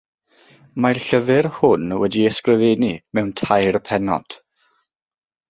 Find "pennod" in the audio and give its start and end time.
3.91-4.41